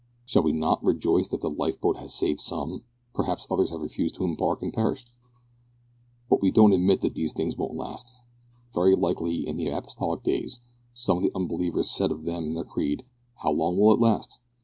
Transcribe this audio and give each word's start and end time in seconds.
Shall 0.25 0.41
we 0.41 0.51
not 0.51 0.83
rejoice 0.83 1.27
that 1.27 1.41
the 1.41 1.49
lifeboat 1.51 1.97
has 1.97 2.11
saved 2.15 2.41
some, 2.41 2.81
because 3.15 3.45
others 3.51 3.69
have 3.69 3.81
refused 3.81 4.15
to 4.15 4.23
embark 4.23 4.63
and 4.63 4.73
perished? 4.73 5.11
But 6.27 6.41
we 6.41 6.49
don't 6.49 6.73
admit 6.73 7.01
that 7.01 7.13
these 7.13 7.33
things 7.33 7.55
won't 7.55 7.75
last. 7.77 8.17
Very 8.73 8.95
likely, 8.95 9.47
in 9.47 9.57
the 9.57 9.67
apostolic 9.69 10.23
days, 10.23 10.59
some 10.95 11.17
of 11.17 11.23
the 11.23 11.31
unbelievers 11.35 11.91
said 11.91 12.09
of 12.11 12.25
them 12.25 12.45
and 12.45 12.57
their 12.57 12.63
creed, 12.65 13.05
`How 13.43 13.55
long 13.55 13.77
will 13.77 13.93
it 13.93 13.99
last?' 13.99 14.39